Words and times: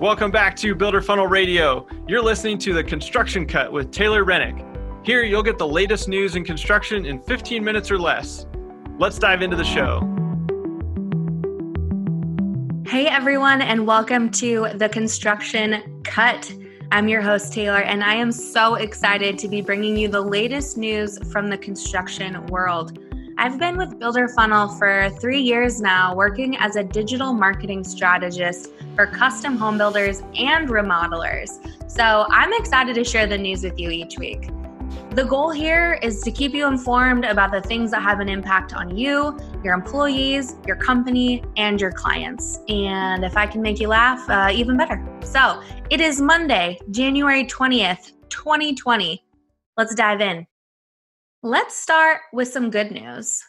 Welcome 0.00 0.30
back 0.30 0.54
to 0.58 0.76
Builder 0.76 1.02
Funnel 1.02 1.26
Radio. 1.26 1.84
You're 2.06 2.22
listening 2.22 2.56
to 2.58 2.72
the 2.72 2.84
Construction 2.84 3.44
Cut 3.44 3.72
with 3.72 3.90
Taylor 3.90 4.22
Rennick. 4.22 4.64
Here, 5.02 5.24
you'll 5.24 5.42
get 5.42 5.58
the 5.58 5.66
latest 5.66 6.06
news 6.06 6.36
in 6.36 6.44
construction 6.44 7.04
in 7.04 7.20
15 7.20 7.64
minutes 7.64 7.90
or 7.90 7.98
less. 7.98 8.46
Let's 9.00 9.18
dive 9.18 9.42
into 9.42 9.56
the 9.56 9.64
show. 9.64 9.98
Hey, 12.86 13.08
everyone, 13.08 13.60
and 13.60 13.88
welcome 13.88 14.30
to 14.34 14.68
the 14.76 14.88
Construction 14.88 16.00
Cut. 16.04 16.48
I'm 16.92 17.08
your 17.08 17.20
host, 17.20 17.52
Taylor, 17.52 17.80
and 17.80 18.04
I 18.04 18.14
am 18.14 18.30
so 18.30 18.76
excited 18.76 19.36
to 19.40 19.48
be 19.48 19.60
bringing 19.62 19.96
you 19.96 20.06
the 20.06 20.20
latest 20.20 20.78
news 20.78 21.18
from 21.32 21.50
the 21.50 21.58
construction 21.58 22.46
world. 22.46 23.00
I've 23.40 23.56
been 23.56 23.76
with 23.76 24.00
Builder 24.00 24.26
Funnel 24.26 24.66
for 24.66 25.10
three 25.20 25.40
years 25.40 25.80
now, 25.80 26.12
working 26.12 26.56
as 26.56 26.74
a 26.74 26.82
digital 26.82 27.32
marketing 27.32 27.84
strategist 27.84 28.70
for 28.96 29.06
custom 29.06 29.56
home 29.56 29.78
builders 29.78 30.24
and 30.36 30.68
remodelers. 30.68 31.48
So 31.88 32.26
I'm 32.30 32.52
excited 32.54 32.96
to 32.96 33.04
share 33.04 33.28
the 33.28 33.38
news 33.38 33.62
with 33.62 33.78
you 33.78 33.90
each 33.90 34.18
week. 34.18 34.48
The 35.10 35.24
goal 35.24 35.50
here 35.50 36.00
is 36.02 36.20
to 36.22 36.32
keep 36.32 36.52
you 36.52 36.66
informed 36.66 37.24
about 37.24 37.52
the 37.52 37.60
things 37.60 37.92
that 37.92 38.02
have 38.02 38.18
an 38.18 38.28
impact 38.28 38.74
on 38.74 38.96
you, 38.96 39.38
your 39.62 39.72
employees, 39.72 40.56
your 40.66 40.74
company, 40.74 41.44
and 41.56 41.80
your 41.80 41.92
clients. 41.92 42.58
And 42.68 43.24
if 43.24 43.36
I 43.36 43.46
can 43.46 43.62
make 43.62 43.78
you 43.78 43.86
laugh, 43.86 44.28
uh, 44.28 44.50
even 44.52 44.76
better. 44.76 45.00
So 45.22 45.62
it 45.90 46.00
is 46.00 46.20
Monday, 46.20 46.80
January 46.90 47.44
20th, 47.44 48.14
2020. 48.30 49.22
Let's 49.76 49.94
dive 49.94 50.22
in. 50.22 50.44
Let's 51.44 51.76
start 51.76 52.22
with 52.32 52.48
some 52.48 52.68
good 52.68 52.90
news. 52.90 53.40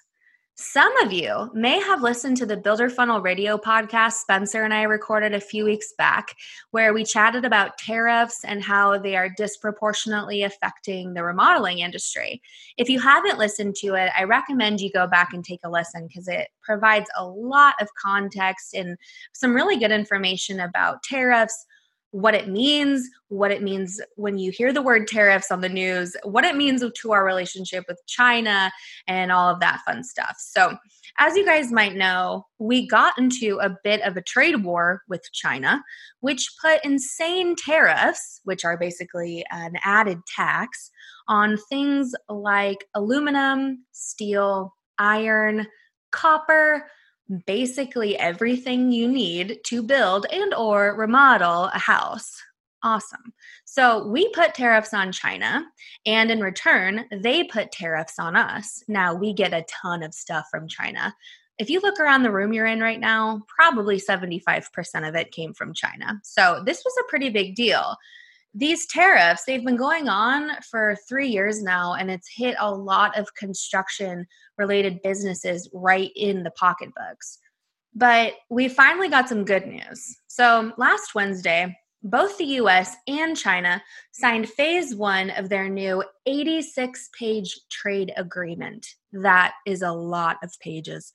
Some 0.53 0.95
of 0.97 1.11
you 1.11 1.49
may 1.55 1.79
have 1.79 2.03
listened 2.03 2.37
to 2.37 2.45
the 2.45 2.55
Builder 2.55 2.87
Funnel 2.87 3.19
radio 3.19 3.57
podcast 3.57 4.13
Spencer 4.13 4.61
and 4.61 4.75
I 4.75 4.83
recorded 4.83 5.33
a 5.33 5.41
few 5.41 5.65
weeks 5.65 5.91
back, 5.97 6.35
where 6.69 6.93
we 6.93 7.03
chatted 7.03 7.45
about 7.45 7.79
tariffs 7.79 8.45
and 8.45 8.61
how 8.63 8.99
they 8.99 9.15
are 9.15 9.33
disproportionately 9.35 10.43
affecting 10.43 11.15
the 11.15 11.23
remodeling 11.23 11.79
industry. 11.79 12.43
If 12.77 12.89
you 12.89 12.99
haven't 12.99 13.39
listened 13.39 13.73
to 13.77 13.95
it, 13.95 14.11
I 14.15 14.23
recommend 14.25 14.81
you 14.81 14.91
go 14.91 15.07
back 15.07 15.29
and 15.33 15.43
take 15.43 15.61
a 15.63 15.69
listen 15.71 16.05
because 16.05 16.27
it 16.27 16.49
provides 16.61 17.09
a 17.17 17.25
lot 17.25 17.73
of 17.81 17.87
context 17.99 18.75
and 18.75 18.99
some 19.33 19.55
really 19.55 19.79
good 19.79 19.91
information 19.91 20.59
about 20.59 21.01
tariffs, 21.01 21.65
what 22.11 22.33
it 22.33 22.47
means, 22.47 23.07
what 23.27 23.51
it 23.51 23.61
means 23.61 24.01
when 24.15 24.37
you 24.37 24.51
hear 24.51 24.73
the 24.73 24.81
word 24.81 25.07
tariffs 25.07 25.51
on 25.51 25.61
the 25.61 25.69
news, 25.69 26.15
what 26.23 26.43
it 26.43 26.55
means 26.55 26.83
to 26.83 27.11
our 27.11 27.23
relationship 27.23 27.85
with 27.87 28.01
China, 28.07 28.71
and 29.07 29.31
all 29.31 29.49
of 29.49 29.59
that 29.59 29.81
fun 29.85 30.03
stuff. 30.03 30.35
So, 30.39 30.75
as 31.19 31.35
you 31.35 31.45
guys 31.45 31.71
might 31.71 31.95
know, 31.95 32.45
we 32.59 32.87
got 32.87 33.17
into 33.17 33.59
a 33.61 33.75
bit 33.83 34.01
of 34.01 34.15
a 34.15 34.21
trade 34.21 34.63
war 34.63 35.01
with 35.09 35.21
China, 35.33 35.83
which 36.21 36.49
put 36.61 36.83
insane 36.85 37.55
tariffs, 37.55 38.39
which 38.45 38.63
are 38.63 38.77
basically 38.77 39.45
an 39.51 39.73
added 39.83 40.19
tax, 40.35 40.91
on 41.27 41.57
things 41.69 42.13
like 42.27 42.85
aluminum, 42.95 43.85
steel, 43.91 44.75
iron, 44.97 45.67
copper, 46.11 46.87
basically 47.45 48.17
everything 48.17 48.91
you 48.91 49.07
need 49.07 49.59
to 49.65 49.83
build 49.83 50.25
and 50.31 50.53
or 50.53 50.95
remodel 50.95 51.65
a 51.65 51.79
house. 51.79 52.41
Awesome. 52.81 53.33
So 53.65 54.07
we 54.07 54.29
put 54.29 54.53
tariffs 54.53 54.93
on 54.93 55.11
china 55.11 55.65
and 56.05 56.31
in 56.31 56.39
return 56.39 57.05
they 57.11 57.43
put 57.43 57.71
tariffs 57.71 58.17
on 58.17 58.35
us. 58.35 58.83
Now 58.87 59.13
we 59.13 59.33
get 59.33 59.53
a 59.53 59.65
ton 59.67 60.01
of 60.01 60.13
stuff 60.13 60.47
from 60.49 60.67
china. 60.67 61.13
If 61.57 61.69
you 61.69 61.81
look 61.81 61.99
around 61.99 62.23
the 62.23 62.31
room 62.31 62.53
you're 62.53 62.65
in 62.65 62.79
right 62.79 62.99
now 62.99 63.43
probably 63.47 63.99
75% 63.99 65.07
of 65.07 65.15
it 65.15 65.31
came 65.31 65.53
from 65.53 65.73
china. 65.73 66.21
So 66.23 66.63
this 66.65 66.83
was 66.85 66.93
a 66.99 67.09
pretty 67.09 67.29
big 67.29 67.55
deal 67.55 67.97
these 68.53 68.87
tariffs 68.87 69.43
they've 69.45 69.65
been 69.65 69.75
going 69.75 70.09
on 70.09 70.49
for 70.69 70.95
three 71.07 71.27
years 71.27 71.61
now 71.61 71.93
and 71.93 72.09
it's 72.09 72.29
hit 72.35 72.55
a 72.59 72.73
lot 72.73 73.17
of 73.17 73.33
construction 73.35 74.25
related 74.57 75.01
businesses 75.03 75.69
right 75.73 76.11
in 76.15 76.43
the 76.43 76.51
pocketbooks. 76.51 77.37
But 77.95 78.33
we 78.49 78.67
finally 78.67 79.09
got 79.09 79.29
some 79.29 79.45
good 79.45 79.67
news. 79.67 80.17
So 80.27 80.73
last 80.77 81.15
wednesday 81.15 81.75
both 82.01 82.37
the 82.37 82.45
us 82.45 82.95
and 83.07 83.35
china 83.35 83.81
signed 84.13 84.47
phase 84.47 84.95
one 84.95 85.29
of 85.31 85.49
their 85.49 85.67
new 85.67 86.01
86 86.25 87.09
page 87.17 87.59
trade 87.69 88.13
agreement. 88.15 88.87
That 89.11 89.53
is 89.65 89.81
a 89.81 89.91
lot 89.91 90.37
of 90.41 90.57
pages 90.61 91.11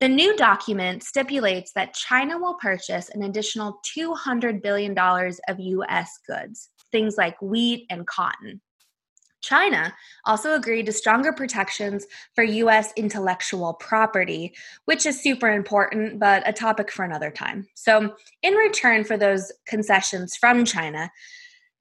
the 0.00 0.08
new 0.08 0.34
document 0.36 1.02
stipulates 1.02 1.72
that 1.74 1.94
China 1.94 2.38
will 2.38 2.54
purchase 2.54 3.10
an 3.10 3.22
additional 3.22 3.80
$200 3.96 4.62
billion 4.62 4.98
of 4.98 5.60
US 5.60 6.18
goods, 6.26 6.70
things 6.90 7.16
like 7.18 7.40
wheat 7.42 7.86
and 7.90 8.06
cotton. 8.06 8.62
China 9.42 9.94
also 10.26 10.54
agreed 10.54 10.86
to 10.86 10.92
stronger 10.92 11.32
protections 11.32 12.06
for 12.34 12.44
US 12.44 12.92
intellectual 12.96 13.74
property, 13.74 14.54
which 14.84 15.06
is 15.06 15.22
super 15.22 15.50
important, 15.50 16.18
but 16.18 16.46
a 16.48 16.52
topic 16.52 16.90
for 16.90 17.04
another 17.04 17.30
time. 17.30 17.66
So, 17.74 18.14
in 18.42 18.54
return 18.54 19.04
for 19.04 19.16
those 19.16 19.50
concessions 19.66 20.36
from 20.36 20.64
China, 20.64 21.10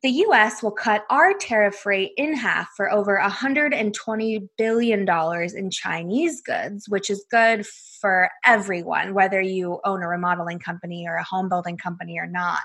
the 0.02 0.10
US 0.28 0.64
will 0.64 0.72
cut 0.72 1.06
our 1.10 1.34
tariff 1.34 1.86
rate 1.86 2.14
in 2.16 2.34
half 2.34 2.70
for 2.78 2.92
over 2.92 3.20
$120 3.22 4.50
billion 4.58 5.08
in 5.56 5.70
Chinese 5.72 6.42
goods, 6.42 6.88
which 6.88 7.10
is 7.10 7.26
good 7.30 7.66
for 8.00 8.30
everyone, 8.46 9.14
whether 9.14 9.42
you 9.42 9.80
own 9.84 10.02
a 10.02 10.08
remodeling 10.08 10.60
company 10.60 11.06
or 11.06 11.16
a 11.16 11.24
home 11.24 11.50
building 11.50 11.78
company 11.78 12.18
or 12.18 12.28
not. 12.28 12.62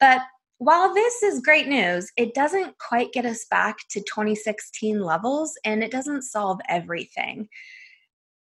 But 0.00 0.22
while 0.58 0.92
this 0.92 1.22
is 1.22 1.40
great 1.40 1.68
news, 1.68 2.10
it 2.16 2.34
doesn't 2.34 2.76
quite 2.78 3.12
get 3.12 3.24
us 3.24 3.46
back 3.48 3.76
to 3.90 4.00
2016 4.00 5.00
levels 5.00 5.56
and 5.64 5.84
it 5.84 5.92
doesn't 5.92 6.22
solve 6.22 6.58
everything. 6.68 7.48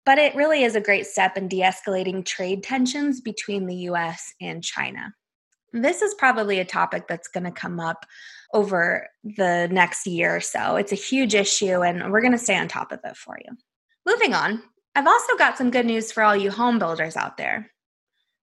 But 0.05 0.17
it 0.17 0.35
really 0.35 0.63
is 0.63 0.75
a 0.75 0.81
great 0.81 1.05
step 1.05 1.37
in 1.37 1.47
de 1.47 1.61
escalating 1.61 2.25
trade 2.25 2.63
tensions 2.63 3.21
between 3.21 3.67
the 3.67 3.75
US 3.75 4.33
and 4.41 4.61
China. 4.61 5.13
This 5.73 6.01
is 6.01 6.13
probably 6.13 6.59
a 6.59 6.65
topic 6.65 7.07
that's 7.07 7.27
going 7.27 7.45
to 7.45 7.51
come 7.51 7.79
up 7.79 8.05
over 8.53 9.07
the 9.23 9.69
next 9.71 10.05
year 10.05 10.35
or 10.35 10.41
so. 10.41 10.75
It's 10.75 10.91
a 10.91 10.95
huge 10.95 11.33
issue, 11.33 11.81
and 11.81 12.11
we're 12.11 12.21
going 12.21 12.33
to 12.33 12.37
stay 12.37 12.57
on 12.57 12.67
top 12.67 12.91
of 12.91 12.99
it 13.03 13.15
for 13.15 13.37
you. 13.43 13.55
Moving 14.05 14.33
on, 14.33 14.61
I've 14.95 15.07
also 15.07 15.37
got 15.37 15.57
some 15.57 15.71
good 15.71 15.85
news 15.85 16.11
for 16.11 16.23
all 16.23 16.35
you 16.35 16.51
home 16.51 16.79
builders 16.79 17.15
out 17.15 17.37
there. 17.37 17.71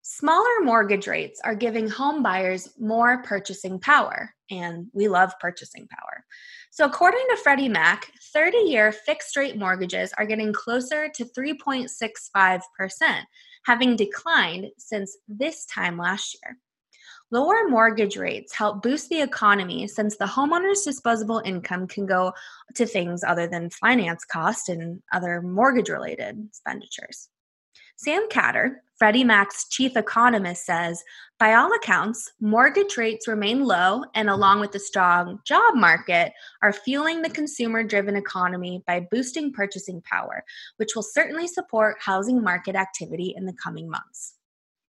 Smaller 0.00 0.62
mortgage 0.62 1.06
rates 1.06 1.38
are 1.44 1.54
giving 1.54 1.86
home 1.86 2.22
buyers 2.22 2.70
more 2.78 3.22
purchasing 3.24 3.78
power, 3.78 4.34
and 4.50 4.86
we 4.94 5.06
love 5.06 5.34
purchasing 5.38 5.86
power. 5.88 6.24
So, 6.70 6.86
according 6.86 7.26
to 7.28 7.36
Freddie 7.36 7.68
Mac, 7.68 8.10
30 8.32 8.56
year 8.58 8.90
fixed 8.90 9.36
rate 9.36 9.58
mortgages 9.58 10.14
are 10.16 10.24
getting 10.24 10.54
closer 10.54 11.10
to 11.14 11.24
3.65%, 11.26 12.60
having 13.66 13.96
declined 13.96 14.68
since 14.78 15.14
this 15.28 15.66
time 15.66 15.98
last 15.98 16.38
year. 16.42 16.56
Lower 17.30 17.68
mortgage 17.68 18.16
rates 18.16 18.54
help 18.54 18.82
boost 18.82 19.10
the 19.10 19.20
economy 19.20 19.86
since 19.86 20.16
the 20.16 20.24
homeowner's 20.24 20.82
disposable 20.82 21.42
income 21.44 21.86
can 21.86 22.06
go 22.06 22.32
to 22.74 22.86
things 22.86 23.22
other 23.22 23.46
than 23.46 23.68
finance 23.68 24.24
costs 24.24 24.70
and 24.70 25.02
other 25.12 25.42
mortgage 25.42 25.90
related 25.90 26.42
expenditures. 26.48 27.28
Sam 27.96 28.28
Khater, 28.30 28.76
Freddie 28.96 29.24
Mac's 29.24 29.68
chief 29.68 29.94
economist, 29.94 30.64
says 30.64 31.04
by 31.38 31.52
all 31.52 31.70
accounts, 31.74 32.32
mortgage 32.40 32.96
rates 32.96 33.28
remain 33.28 33.64
low 33.64 34.04
and, 34.14 34.30
along 34.30 34.60
with 34.60 34.72
the 34.72 34.80
strong 34.80 35.40
job 35.44 35.74
market, 35.74 36.32
are 36.62 36.72
fueling 36.72 37.20
the 37.20 37.28
consumer 37.28 37.82
driven 37.82 38.16
economy 38.16 38.82
by 38.86 39.06
boosting 39.10 39.52
purchasing 39.52 40.00
power, 40.00 40.44
which 40.78 40.96
will 40.96 41.02
certainly 41.02 41.46
support 41.46 41.96
housing 42.00 42.42
market 42.42 42.74
activity 42.74 43.34
in 43.36 43.44
the 43.44 43.56
coming 43.62 43.90
months. 43.90 44.38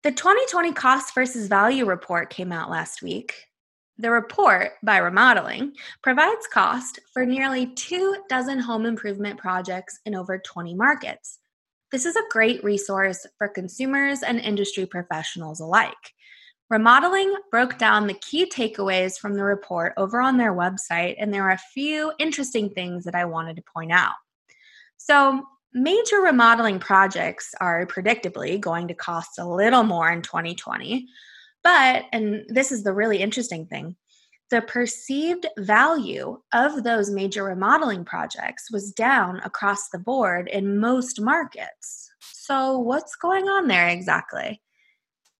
The 0.02 0.10
2020 0.10 0.72
Cost 0.72 1.14
versus 1.14 1.46
Value 1.46 1.84
report 1.84 2.28
came 2.28 2.50
out 2.50 2.68
last 2.68 3.02
week. 3.02 3.46
The 3.98 4.10
report, 4.10 4.72
by 4.82 4.96
Remodeling, 4.96 5.74
provides 6.02 6.48
cost 6.52 6.98
for 7.12 7.24
nearly 7.24 7.68
two 7.68 8.16
dozen 8.28 8.58
home 8.58 8.84
improvement 8.84 9.38
projects 9.38 10.00
in 10.04 10.16
over 10.16 10.38
20 10.38 10.74
markets. 10.74 11.38
This 11.92 12.04
is 12.04 12.16
a 12.16 12.28
great 12.30 12.64
resource 12.64 13.24
for 13.38 13.46
consumers 13.46 14.24
and 14.24 14.40
industry 14.40 14.86
professionals 14.86 15.60
alike. 15.60 16.14
Remodeling 16.68 17.36
broke 17.52 17.78
down 17.78 18.08
the 18.08 18.14
key 18.14 18.46
takeaways 18.46 19.16
from 19.16 19.34
the 19.34 19.44
report 19.44 19.92
over 19.96 20.20
on 20.20 20.36
their 20.36 20.52
website, 20.52 21.14
and 21.20 21.32
there 21.32 21.44
are 21.44 21.52
a 21.52 21.70
few 21.72 22.12
interesting 22.18 22.70
things 22.70 23.04
that 23.04 23.14
I 23.14 23.26
wanted 23.26 23.54
to 23.54 23.62
point 23.72 23.92
out. 23.92 24.14
So, 24.96 25.44
Major 25.74 26.20
remodeling 26.20 26.78
projects 26.78 27.54
are 27.60 27.86
predictably 27.86 28.60
going 28.60 28.88
to 28.88 28.94
cost 28.94 29.38
a 29.38 29.48
little 29.48 29.82
more 29.82 30.10
in 30.10 30.22
2020. 30.22 31.08
But, 31.64 32.04
and 32.12 32.44
this 32.48 32.72
is 32.72 32.82
the 32.82 32.92
really 32.92 33.18
interesting 33.18 33.66
thing, 33.66 33.96
the 34.50 34.62
perceived 34.62 35.46
value 35.58 36.40
of 36.52 36.82
those 36.82 37.10
major 37.10 37.44
remodeling 37.44 38.04
projects 38.04 38.70
was 38.70 38.92
down 38.92 39.40
across 39.44 39.88
the 39.88 39.98
board 39.98 40.48
in 40.48 40.78
most 40.78 41.20
markets. 41.20 42.10
So, 42.20 42.78
what's 42.78 43.16
going 43.16 43.48
on 43.48 43.68
there 43.68 43.88
exactly? 43.88 44.60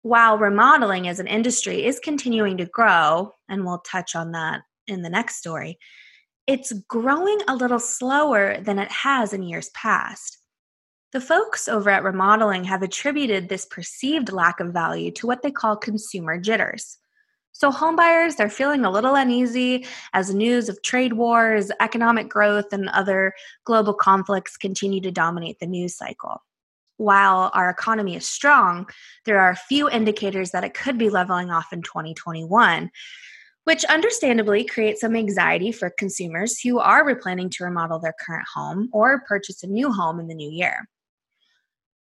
while 0.03 0.37
remodeling 0.37 1.09
as 1.09 1.21
an 1.21 1.29
industry 1.29 1.85
is 1.85 2.01
continuing 2.01 2.57
to 2.59 2.67
grow, 2.67 3.35
and 3.49 3.65
we'll 3.65 3.79
touch 3.79 4.15
on 4.15 4.33
that 4.33 4.63
in 4.89 5.03
the 5.03 5.11
next 5.11 5.37
story, 5.37 5.79
it's 6.47 6.73
growing 6.89 7.39
a 7.49 7.57
little 7.57 7.79
slower 7.79 8.59
than 8.61 8.79
it 8.79 8.91
has 8.91 9.33
in 9.33 9.43
years 9.43 9.71
past. 9.71 10.39
The 11.13 11.21
folks 11.21 11.69
over 11.69 11.91
at 11.91 12.05
Remodeling 12.05 12.65
have 12.65 12.83
attributed 12.83 13.49
this 13.49 13.67
perceived 13.67 14.33
lack 14.33 14.61
of 14.61 14.73
value 14.73 15.11
to 15.13 15.27
what 15.27 15.43
they 15.43 15.51
call 15.51 15.77
consumer 15.77 16.39
jitters. 16.39 16.99
So, 17.53 17.71
homebuyers, 17.71 18.37
they're 18.37 18.49
feeling 18.49 18.87
a 18.87 18.91
little 18.91 19.15
uneasy 19.15 19.87
as 20.15 20.35
news 20.35 20.71
of 20.71 20.83
trade 20.83 21.13
wars, 21.13 21.71
economic 21.81 22.31
growth, 22.31 22.73
and 22.73 22.89
other 22.89 23.35
global 23.65 23.93
conflicts 23.93 24.57
continue 24.57 25.03
to 25.03 25.11
dominate 25.11 25.59
the 25.61 25.67
news 25.67 25.95
cycle. 25.95 26.43
While 26.97 27.51
our 27.53 27.69
economy 27.69 28.17
is 28.17 28.27
strong, 28.27 28.89
there 29.27 29.39
are 29.39 29.51
a 29.51 29.57
few 29.57 29.91
indicators 29.91 30.53
that 30.53 30.65
it 30.65 30.73
could 30.73 30.97
be 30.97 31.11
leveling 31.11 31.51
off 31.51 31.75
in 31.75 31.83
2021, 31.83 32.91
which 33.65 33.85
understandably 33.85 34.65
creates 34.65 35.01
some 35.01 35.15
anxiety 35.15 35.71
for 35.73 35.91
consumers 35.91 36.59
who 36.61 36.79
are 36.79 37.05
replanning 37.05 37.51
to 37.51 37.65
remodel 37.65 37.99
their 37.99 38.15
current 38.25 38.47
home 38.53 38.89
or 38.93 39.23
purchase 39.29 39.63
a 39.63 39.67
new 39.67 39.93
home 39.93 40.19
in 40.19 40.27
the 40.27 40.35
new 40.35 40.51
year. 40.51 40.89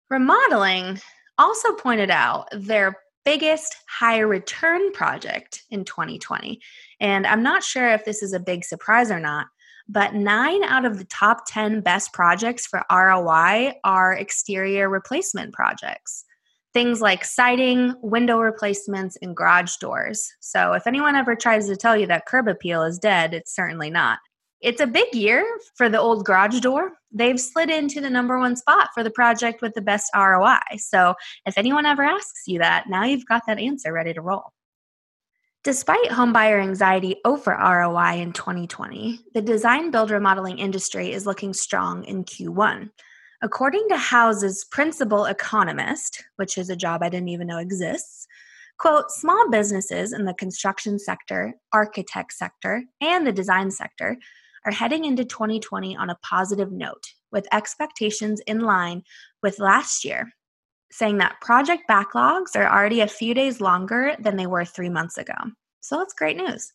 Remodeling 0.10 1.00
also 1.38 1.74
pointed 1.74 2.10
out 2.10 2.48
their 2.52 2.98
biggest 3.26 3.76
high 3.88 4.20
return 4.20 4.92
project 4.92 5.64
in 5.70 5.86
2020. 5.86 6.60
And 7.00 7.28
I'm 7.28 7.44
not 7.44 7.64
sure 7.64 7.90
if 7.90 8.06
this 8.06 8.24
is 8.24 8.34
a 8.34 8.40
big 8.40 8.64
surprise 8.64 9.12
or 9.12 9.20
not, 9.20 9.48
but 9.88 10.14
nine 10.14 10.64
out 10.64 10.86
of 10.86 10.98
the 10.98 11.06
top 11.06 11.44
10 11.48 11.82
best 11.82 12.14
projects 12.14 12.66
for 12.66 12.84
ROI 12.92 13.74
are 13.84 14.14
exterior 14.14 14.90
replacement 14.90 15.54
projects. 15.54 16.26
Things 16.74 17.02
like 17.02 17.26
siding, 17.26 17.96
window 18.02 18.40
replacements, 18.40 19.18
and 19.22 19.36
garage 19.36 19.78
doors. 19.78 20.32
So, 20.40 20.74
if 20.74 20.86
anyone 20.86 21.16
ever 21.16 21.36
tries 21.36 21.68
to 21.68 21.76
tell 21.76 21.98
you 21.98 22.06
that 22.08 22.26
curb 22.26 22.48
appeal 22.48 22.84
is 22.84 23.00
dead, 23.00 23.34
it's 23.34 23.56
certainly 23.56 23.90
not. 23.90 24.20
It's 24.62 24.82
a 24.82 24.88
big 24.88 25.14
year 25.16 25.46
for 25.76 25.88
the 25.88 26.00
old 26.00 26.26
garage 26.26 26.60
door. 26.60 26.92
They've 27.12 27.40
slid 27.40 27.70
into 27.70 28.02
the 28.02 28.10
number 28.10 28.38
one 28.38 28.56
spot 28.56 28.90
for 28.94 29.04
the 29.04 29.10
project 29.10 29.62
with 29.62 29.74
the 29.74 29.82
best 29.82 30.12
ROI. 30.14 30.60
So 30.78 31.16
if 31.46 31.58
anyone 31.58 31.86
ever 31.86 32.04
asks 32.04 32.44
you 32.46 32.60
that, 32.60 32.90
now 32.90 33.06
you've 33.06 33.26
got 33.26 33.44
that 33.48 33.58
answer 33.58 33.94
ready 33.94 34.14
to 34.14 34.22
roll. 34.22 34.52
Despite 35.64 36.10
homebuyer 36.10 36.62
anxiety 36.62 37.18
over 37.26 37.52
ROI 37.52 38.22
in 38.22 38.34
2020, 38.34 39.20
the 39.34 39.42
design 39.42 39.92
build 39.92 40.12
remodeling 40.12 40.58
industry 40.58 41.12
is 41.12 41.26
looking 41.26 41.54
strong 41.54 42.04
in 42.06 42.24
Q1. 42.24 42.90
According 43.42 43.88
to 43.88 43.96
Houzz's 43.96 44.66
principal 44.66 45.26
economist, 45.26 46.26
which 46.36 46.58
is 46.58 46.70
a 46.70 46.76
job 46.76 47.02
I 47.02 47.10
didn't 47.10 47.30
even 47.30 47.48
know 47.48 47.58
exists, 47.58 48.28
quote, 48.78 49.12
small 49.12 49.50
businesses 49.50 50.12
in 50.12 50.26
the 50.26 50.34
construction 50.34 51.00
sector, 51.00 51.54
architect 51.72 52.34
sector, 52.34 52.84
and 53.00 53.26
the 53.26 53.32
design 53.32 53.72
sector 53.72 54.18
are 54.66 54.74
heading 54.74 55.06
into 55.06 55.24
2020 55.24 55.96
on 55.96 56.10
a 56.10 56.18
positive 56.22 56.72
note, 56.74 57.14
with 57.32 57.48
expectations 57.54 58.42
in 58.46 58.60
line 58.60 59.04
with 59.42 59.60
last 59.60 60.04
year, 60.04 60.34
saying 60.92 61.18
that 61.20 61.40
project 61.40 61.84
backlogs 61.90 62.56
are 62.56 62.68
already 62.68 63.00
a 63.00 63.08
few 63.08 63.34
days 63.34 63.62
longer 63.62 64.16
than 64.20 64.36
they 64.36 64.48
were 64.48 64.66
three 64.66 64.90
months 64.90 65.18
ago. 65.18 65.36
So 65.80 65.98
that's 65.98 66.14
great 66.14 66.36
news. 66.36 66.74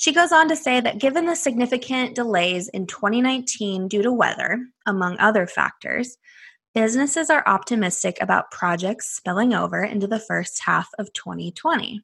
She 0.00 0.14
goes 0.14 0.32
on 0.32 0.48
to 0.48 0.56
say 0.56 0.80
that 0.80 0.96
given 0.96 1.26
the 1.26 1.36
significant 1.36 2.14
delays 2.14 2.68
in 2.68 2.86
2019 2.86 3.86
due 3.86 4.00
to 4.00 4.10
weather, 4.10 4.64
among 4.86 5.18
other 5.18 5.46
factors, 5.46 6.16
businesses 6.74 7.28
are 7.28 7.44
optimistic 7.46 8.16
about 8.18 8.50
projects 8.50 9.14
spilling 9.14 9.52
over 9.52 9.84
into 9.84 10.06
the 10.06 10.18
first 10.18 10.62
half 10.64 10.88
of 10.98 11.12
2020. 11.12 12.02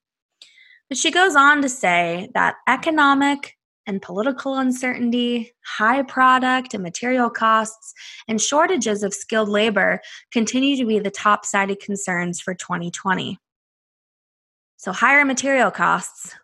But 0.90 0.98
she 0.98 1.10
goes 1.10 1.36
on 1.36 1.62
to 1.62 1.70
say 1.70 2.28
that 2.34 2.56
economic, 2.68 3.54
and 3.86 4.02
political 4.02 4.58
uncertainty, 4.58 5.54
high 5.64 6.02
product 6.02 6.74
and 6.74 6.82
material 6.82 7.30
costs, 7.30 7.94
and 8.28 8.42
shortages 8.42 9.04
of 9.04 9.14
skilled 9.14 9.48
labor 9.48 10.02
continue 10.30 10.76
to 10.76 10.84
be 10.84 10.98
the 10.98 11.10
top 11.10 11.46
cited 11.46 11.80
concerns 11.80 12.42
for 12.42 12.52
2020. 12.52 13.38
So, 14.76 14.92
higher 14.92 15.24
material 15.24 15.70
costs. 15.70 16.34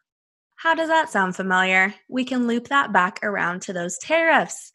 How 0.63 0.77
does 0.77 0.91
that 0.91 1.11
sound 1.11 1.35
familiar? 1.35 1.93
We 2.09 2.25
can 2.25 2.47
loop 2.47 2.69
that 2.69 2.93
back 2.93 3.19
around 3.25 3.63
to 3.63 3.73
those 3.73 3.99
tariffs. 3.99 4.71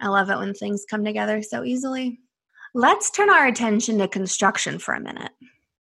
I 0.00 0.08
love 0.08 0.30
it 0.30 0.36
when 0.38 0.52
things 0.52 0.84
come 0.90 1.04
together 1.04 1.42
so 1.42 1.62
easily. 1.62 2.18
Let's 2.74 3.08
turn 3.08 3.30
our 3.30 3.46
attention 3.46 3.98
to 3.98 4.08
construction 4.08 4.80
for 4.80 4.94
a 4.94 5.00
minute. 5.00 5.30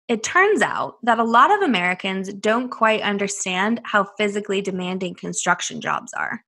It 0.08 0.22
turns 0.22 0.60
out 0.60 0.96
that 1.04 1.18
a 1.18 1.24
lot 1.24 1.50
of 1.50 1.62
Americans 1.62 2.30
don't 2.34 2.68
quite 2.68 3.00
understand 3.00 3.80
how 3.84 4.04
physically 4.18 4.60
demanding 4.60 5.14
construction 5.14 5.80
jobs 5.80 6.12
are. 6.12 6.44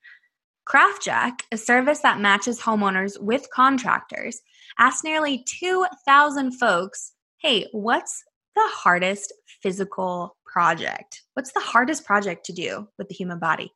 CraftJack, 0.68 1.40
a 1.50 1.56
service 1.56 2.00
that 2.00 2.20
matches 2.20 2.60
homeowners 2.60 3.18
with 3.18 3.48
contractors, 3.50 4.42
asked 4.78 5.02
nearly 5.02 5.46
2,000 5.60 6.52
folks 6.58 7.14
hey, 7.38 7.66
what's 7.72 8.22
the 8.54 8.68
hardest 8.68 9.32
physical 9.62 10.36
project? 10.48 11.22
What's 11.34 11.52
the 11.52 11.60
hardest 11.60 12.04
project 12.04 12.44
to 12.46 12.52
do 12.52 12.88
with 12.98 13.08
the 13.08 13.14
human 13.14 13.38
body? 13.38 13.72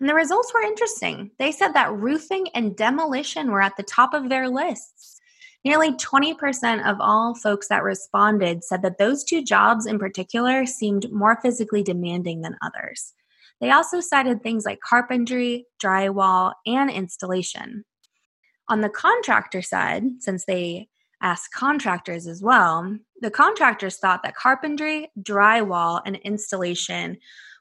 And 0.00 0.08
the 0.08 0.14
results 0.14 0.52
were 0.52 0.62
interesting. 0.62 1.30
They 1.38 1.52
said 1.52 1.72
that 1.72 1.92
roofing 1.92 2.48
and 2.54 2.76
demolition 2.76 3.50
were 3.50 3.62
at 3.62 3.76
the 3.76 3.82
top 3.82 4.14
of 4.14 4.28
their 4.28 4.48
lists. 4.48 5.20
Nearly 5.64 5.92
20% 5.92 6.88
of 6.88 6.98
all 7.00 7.34
folks 7.34 7.68
that 7.68 7.82
responded 7.82 8.62
said 8.62 8.82
that 8.82 8.98
those 8.98 9.24
two 9.24 9.42
jobs 9.42 9.86
in 9.86 9.98
particular 9.98 10.66
seemed 10.66 11.10
more 11.12 11.38
physically 11.42 11.82
demanding 11.82 12.42
than 12.42 12.56
others. 12.62 13.12
They 13.60 13.72
also 13.72 14.00
cited 14.00 14.42
things 14.42 14.64
like 14.64 14.78
carpentry, 14.80 15.66
drywall, 15.82 16.52
and 16.64 16.90
installation. 16.90 17.84
On 18.68 18.82
the 18.82 18.88
contractor 18.88 19.62
side, 19.62 20.04
since 20.20 20.44
they 20.44 20.88
asked 21.22 21.52
contractors 21.52 22.26
as 22.26 22.42
well, 22.42 22.96
the 23.20 23.30
contractors 23.30 23.96
thought 23.96 24.22
that 24.22 24.36
carpentry, 24.36 25.10
drywall, 25.20 26.00
and 26.04 26.16
installation 26.16 27.18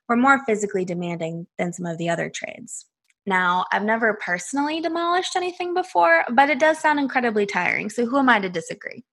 were 0.08 0.16
more 0.16 0.44
physically 0.46 0.86
demanding 0.86 1.48
than 1.58 1.74
some 1.74 1.86
of 1.86 1.98
the 1.98 2.10
other 2.10 2.30
trades. 2.30 2.86
Now, 3.26 3.66
I've 3.72 3.84
never 3.84 4.18
personally 4.24 4.80
demolished 4.80 5.36
anything 5.36 5.74
before, 5.74 6.24
but 6.32 6.50
it 6.50 6.60
does 6.60 6.80
sound 6.80 7.00
incredibly 7.00 7.46
tiring. 7.46 7.90
So, 7.90 8.06
who 8.06 8.18
am 8.18 8.30
I 8.30 8.40
to 8.40 8.50
disagree? 8.50 9.04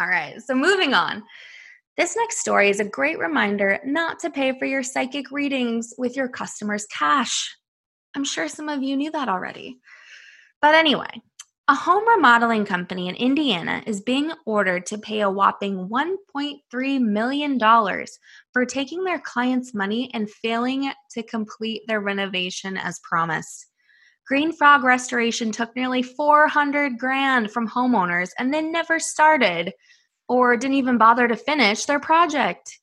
All 0.00 0.06
right, 0.08 0.40
so 0.40 0.54
moving 0.54 0.94
on. 0.94 1.22
This 1.98 2.16
next 2.16 2.38
story 2.38 2.70
is 2.70 2.80
a 2.80 2.84
great 2.84 3.18
reminder 3.18 3.78
not 3.84 4.20
to 4.20 4.30
pay 4.30 4.58
for 4.58 4.64
your 4.64 4.82
psychic 4.82 5.30
readings 5.30 5.92
with 5.98 6.16
your 6.16 6.28
customers' 6.28 6.86
cash. 6.86 7.54
I'm 8.16 8.24
sure 8.24 8.48
some 8.48 8.70
of 8.70 8.82
you 8.82 8.96
knew 8.96 9.10
that 9.10 9.28
already. 9.28 9.78
But 10.62 10.74
anyway, 10.74 11.20
a 11.70 11.74
home 11.74 12.02
remodeling 12.08 12.64
company 12.64 13.08
in 13.08 13.14
Indiana 13.14 13.80
is 13.86 14.00
being 14.00 14.32
ordered 14.44 14.84
to 14.84 14.98
pay 14.98 15.20
a 15.20 15.30
whopping 15.30 15.88
$1.3 15.88 17.00
million 17.00 17.60
for 18.52 18.66
taking 18.66 19.04
their 19.04 19.20
clients' 19.20 19.72
money 19.72 20.10
and 20.12 20.28
failing 20.28 20.90
to 21.12 21.22
complete 21.22 21.82
their 21.86 22.00
renovation 22.00 22.76
as 22.76 22.98
promised. 23.08 23.66
Green 24.26 24.52
Frog 24.52 24.82
Restoration 24.82 25.52
took 25.52 25.76
nearly 25.76 26.02
400 26.02 26.98
grand 26.98 27.52
from 27.52 27.68
homeowners 27.68 28.30
and 28.36 28.52
then 28.52 28.72
never 28.72 28.98
started 28.98 29.72
or 30.28 30.56
didn't 30.56 30.74
even 30.74 30.98
bother 30.98 31.28
to 31.28 31.36
finish 31.36 31.84
their 31.84 32.00
project. 32.00 32.80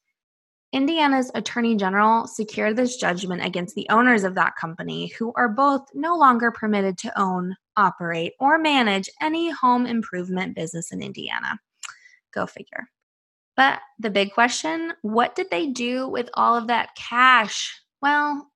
Indiana's 0.71 1.29
Attorney 1.35 1.75
General 1.75 2.25
secured 2.25 2.77
this 2.77 2.95
judgment 2.95 3.43
against 3.43 3.75
the 3.75 3.87
owners 3.89 4.23
of 4.23 4.35
that 4.35 4.55
company, 4.55 5.07
who 5.19 5.33
are 5.35 5.49
both 5.49 5.81
no 5.93 6.15
longer 6.15 6.51
permitted 6.51 6.97
to 6.99 7.21
own, 7.21 7.53
operate, 7.77 8.33
or 8.39 8.57
manage 8.57 9.09
any 9.21 9.51
home 9.51 9.85
improvement 9.85 10.55
business 10.55 10.91
in 10.91 11.01
Indiana. 11.01 11.59
Go 12.33 12.45
figure. 12.45 12.89
But 13.55 13.79
the 13.99 14.09
big 14.09 14.33
question 14.33 14.93
what 15.01 15.35
did 15.35 15.49
they 15.49 15.67
do 15.67 16.07
with 16.07 16.29
all 16.35 16.55
of 16.55 16.67
that 16.67 16.95
cash? 16.95 17.81
Well, 18.01 18.47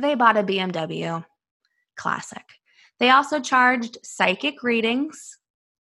they 0.00 0.14
bought 0.14 0.36
a 0.36 0.42
BMW. 0.42 1.24
Classic. 1.96 2.44
They 2.98 3.10
also 3.10 3.40
charged 3.40 3.98
psychic 4.02 4.62
readings, 4.62 5.38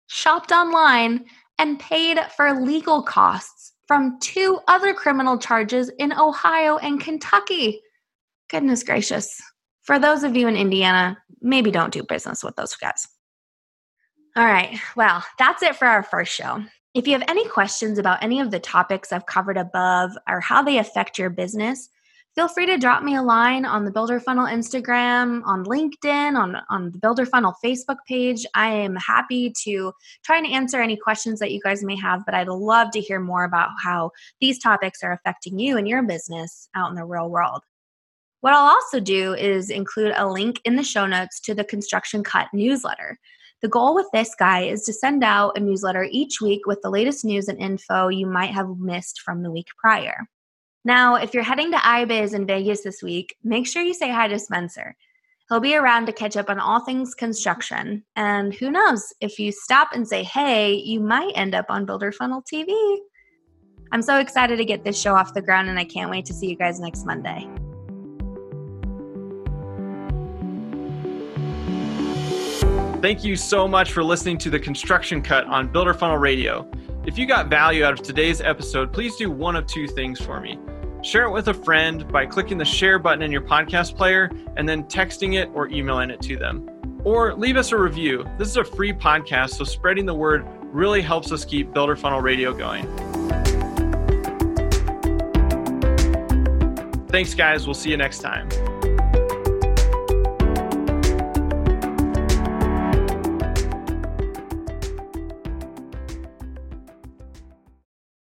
shopped 0.07 0.51
online, 0.51 1.25
and 1.59 1.79
paid 1.79 2.19
for 2.35 2.61
legal 2.61 3.03
costs 3.03 3.73
from 3.87 4.17
two 4.19 4.59
other 4.67 4.93
criminal 4.93 5.37
charges 5.37 5.89
in 5.99 6.13
Ohio 6.13 6.77
and 6.77 6.99
Kentucky. 7.01 7.81
Goodness 8.49 8.83
gracious. 8.83 9.41
For 9.83 9.99
those 9.99 10.23
of 10.23 10.35
you 10.35 10.47
in 10.47 10.55
Indiana, 10.55 11.17
maybe 11.41 11.71
don't 11.71 11.93
do 11.93 12.03
business 12.03 12.43
with 12.43 12.55
those 12.55 12.75
guys. 12.75 13.07
All 14.35 14.45
right, 14.45 14.79
well, 14.95 15.23
that's 15.37 15.61
it 15.61 15.75
for 15.75 15.85
our 15.85 16.01
first 16.01 16.33
show. 16.33 16.63
If 16.93 17.05
you 17.05 17.13
have 17.13 17.27
any 17.27 17.47
questions 17.47 17.99
about 17.99 18.23
any 18.23 18.39
of 18.39 18.49
the 18.49 18.59
topics 18.59 19.11
I've 19.11 19.25
covered 19.25 19.57
above 19.57 20.11
or 20.27 20.39
how 20.39 20.63
they 20.63 20.77
affect 20.77 21.19
your 21.19 21.29
business, 21.29 21.89
feel 22.33 22.47
free 22.47 22.65
to 22.65 22.77
drop 22.77 23.03
me 23.03 23.15
a 23.15 23.21
line 23.21 23.65
on 23.65 23.83
the 23.83 23.91
Builder 23.91 24.19
Funnel 24.19 24.47
Instagram, 24.47 25.41
on 25.45 25.65
LinkedIn, 25.65 26.35
on, 26.35 26.57
on 26.69 26.91
the 26.91 26.97
Builder 26.97 27.25
Funnel 27.25 27.53
Facebook 27.63 27.97
page. 28.07 28.45
I 28.55 28.69
am 28.69 28.95
happy 28.95 29.53
to 29.63 29.91
try 30.23 30.37
and 30.37 30.47
answer 30.47 30.81
any 30.81 30.97
questions 30.97 31.39
that 31.39 31.51
you 31.51 31.59
guys 31.61 31.83
may 31.83 31.95
have, 31.97 32.25
but 32.25 32.33
I'd 32.33 32.47
love 32.47 32.89
to 32.91 33.01
hear 33.01 33.19
more 33.19 33.43
about 33.43 33.69
how 33.83 34.11
these 34.39 34.59
topics 34.59 35.03
are 35.03 35.11
affecting 35.11 35.59
you 35.59 35.77
and 35.77 35.87
your 35.87 36.01
business 36.03 36.69
out 36.73 36.89
in 36.89 36.95
the 36.95 37.05
real 37.05 37.29
world. 37.29 37.63
What 38.43 38.53
I'll 38.53 38.75
also 38.75 38.99
do 38.99 39.33
is 39.33 39.69
include 39.69 40.11
a 40.17 40.27
link 40.27 40.59
in 40.65 40.75
the 40.75 40.83
show 40.83 41.05
notes 41.05 41.39
to 41.39 41.53
the 41.53 41.63
Construction 41.63 42.25
Cut 42.25 42.49
newsletter. 42.51 43.17
The 43.61 43.69
goal 43.69 43.95
with 43.95 44.07
this 44.11 44.35
guy 44.37 44.63
is 44.63 44.83
to 44.83 44.91
send 44.91 45.23
out 45.23 45.57
a 45.57 45.61
newsletter 45.61 46.05
each 46.11 46.41
week 46.41 46.65
with 46.65 46.81
the 46.81 46.89
latest 46.89 47.23
news 47.23 47.47
and 47.47 47.57
info 47.57 48.09
you 48.09 48.25
might 48.25 48.49
have 48.49 48.67
missed 48.77 49.21
from 49.21 49.43
the 49.43 49.49
week 49.49 49.67
prior. 49.77 50.27
Now, 50.83 51.15
if 51.15 51.33
you're 51.33 51.41
heading 51.41 51.71
to 51.71 51.77
iBiz 51.77 52.33
in 52.33 52.45
Vegas 52.45 52.83
this 52.83 53.01
week, 53.01 53.33
make 53.45 53.65
sure 53.65 53.81
you 53.81 53.93
say 53.93 54.11
hi 54.11 54.27
to 54.27 54.37
Spencer. 54.37 54.97
He'll 55.47 55.61
be 55.61 55.77
around 55.77 56.07
to 56.07 56.11
catch 56.11 56.35
up 56.35 56.49
on 56.49 56.59
all 56.59 56.81
things 56.81 57.15
construction. 57.15 58.03
And 58.17 58.53
who 58.53 58.71
knows, 58.71 59.13
if 59.21 59.39
you 59.39 59.53
stop 59.53 59.91
and 59.93 60.05
say 60.05 60.21
hey, 60.21 60.73
you 60.73 60.99
might 60.99 61.31
end 61.35 61.55
up 61.55 61.67
on 61.69 61.85
Builder 61.85 62.11
Funnel 62.11 62.43
TV. 62.53 62.97
I'm 63.93 64.01
so 64.01 64.19
excited 64.19 64.57
to 64.57 64.65
get 64.65 64.83
this 64.83 64.99
show 64.99 65.15
off 65.15 65.33
the 65.33 65.41
ground, 65.41 65.69
and 65.69 65.79
I 65.79 65.85
can't 65.85 66.11
wait 66.11 66.25
to 66.25 66.33
see 66.33 66.49
you 66.49 66.57
guys 66.57 66.81
next 66.81 67.05
Monday. 67.05 67.47
Thank 73.03 73.25
you 73.25 73.35
so 73.35 73.67
much 73.67 73.91
for 73.91 74.01
listening 74.01 74.37
to 74.37 74.49
the 74.49 74.57
Construction 74.57 75.21
Cut 75.21 75.45
on 75.47 75.67
Builder 75.67 75.93
Funnel 75.93 76.19
Radio. 76.19 76.65
If 77.05 77.17
you 77.17 77.25
got 77.25 77.49
value 77.49 77.83
out 77.83 77.91
of 77.91 78.01
today's 78.01 78.39
episode, 78.39 78.93
please 78.93 79.17
do 79.17 79.29
one 79.29 79.57
of 79.57 79.67
two 79.67 79.89
things 79.89 80.21
for 80.21 80.39
me. 80.39 80.57
Share 81.01 81.25
it 81.25 81.31
with 81.31 81.49
a 81.49 81.53
friend 81.53 82.07
by 82.07 82.25
clicking 82.25 82.57
the 82.57 82.63
share 82.63 82.97
button 82.99 83.21
in 83.21 83.29
your 83.29 83.41
podcast 83.41 83.97
player 83.97 84.31
and 84.55 84.69
then 84.69 84.85
texting 84.85 85.35
it 85.35 85.49
or 85.53 85.67
emailing 85.67 86.11
it 86.11 86.21
to 86.21 86.37
them. 86.37 86.69
Or 87.03 87.33
leave 87.33 87.57
us 87.57 87.73
a 87.73 87.77
review. 87.77 88.25
This 88.37 88.47
is 88.47 88.55
a 88.55 88.63
free 88.63 88.93
podcast, 88.93 89.55
so 89.55 89.65
spreading 89.65 90.05
the 90.05 90.13
word 90.13 90.45
really 90.61 91.01
helps 91.01 91.33
us 91.33 91.43
keep 91.43 91.73
Builder 91.73 91.97
Funnel 91.97 92.21
Radio 92.21 92.53
going. 92.53 92.85
Thanks, 97.09 97.33
guys. 97.33 97.67
We'll 97.67 97.73
see 97.73 97.89
you 97.89 97.97
next 97.97 98.19
time. 98.19 98.47